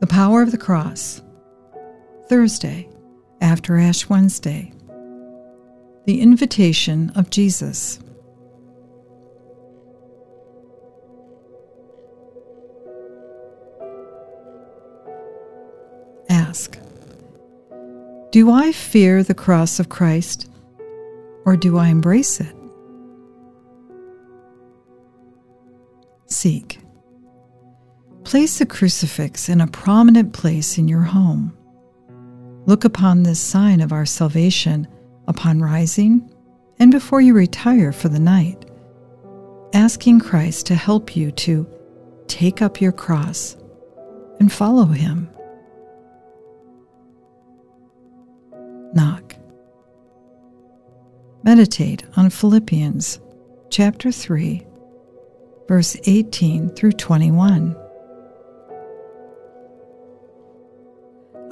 [0.00, 1.20] The Power of the Cross,
[2.30, 2.88] Thursday,
[3.42, 4.72] after Ash Wednesday.
[6.06, 8.00] The Invitation of Jesus.
[16.30, 16.78] Ask
[18.32, 20.50] Do I fear the cross of Christ,
[21.44, 22.56] or do I embrace it?
[26.24, 26.78] Seek
[28.30, 31.52] Place the crucifix in a prominent place in your home.
[32.64, 34.86] Look upon this sign of our salvation
[35.26, 36.32] upon rising
[36.78, 38.70] and before you retire for the night,
[39.74, 41.66] asking Christ to help you to
[42.28, 43.56] take up your cross
[44.38, 45.28] and follow Him.
[48.94, 49.34] Knock.
[51.42, 53.18] Meditate on Philippians
[53.70, 54.64] chapter 3,
[55.66, 57.89] verse 18 through 21.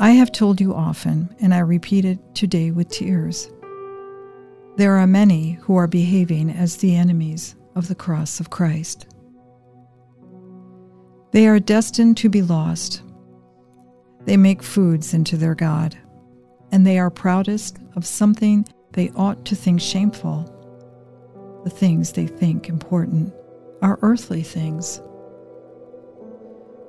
[0.00, 3.50] I have told you often, and I repeat it today with tears.
[4.76, 9.08] There are many who are behaving as the enemies of the cross of Christ.
[11.32, 13.02] They are destined to be lost.
[14.24, 15.98] They make foods into their God,
[16.70, 20.44] and they are proudest of something they ought to think shameful.
[21.64, 23.34] The things they think important
[23.82, 25.02] are earthly things.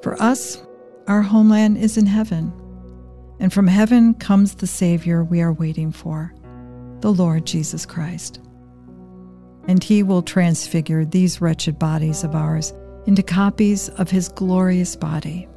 [0.00, 0.64] For us,
[1.06, 2.50] our homeland is in heaven
[3.40, 6.32] and from heaven comes the Savior we are waiting for,
[7.00, 8.40] the Lord Jesus Christ.
[9.66, 12.72] And he will transfigure these wretched bodies of ours
[13.06, 15.48] into copies of his glorious body.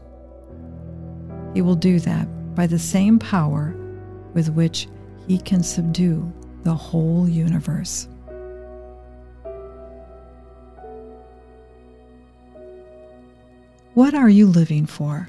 [1.53, 3.75] He will do that by the same power
[4.33, 4.87] with which
[5.27, 6.31] he can subdue
[6.63, 8.07] the whole universe.
[13.93, 15.27] What are you living for?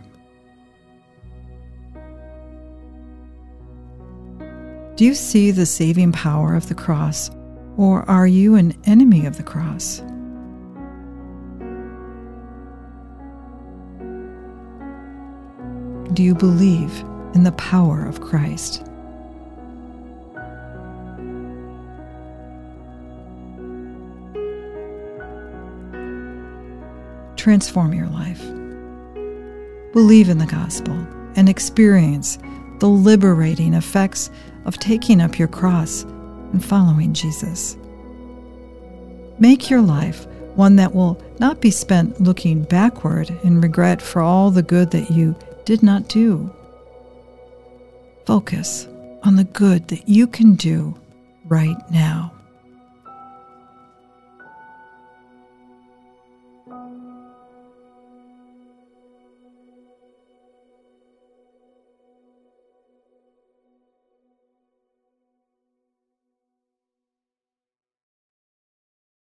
[4.98, 7.30] Do you see the saving power of the cross,
[7.76, 10.00] or are you an enemy of the cross?
[16.14, 16.92] Do you believe
[17.32, 18.84] in the power of Christ?
[27.36, 28.42] Transform your life.
[29.92, 30.94] Believe in the gospel
[31.36, 32.36] and experience
[32.80, 34.28] the liberating effects
[34.68, 36.02] of taking up your cross
[36.52, 37.78] and following Jesus.
[39.38, 44.50] Make your life one that will not be spent looking backward in regret for all
[44.50, 45.34] the good that you
[45.64, 46.54] did not do.
[48.26, 48.86] Focus
[49.22, 50.94] on the good that you can do
[51.46, 52.37] right now.